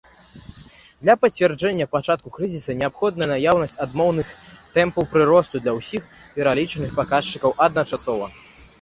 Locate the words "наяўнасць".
3.33-3.79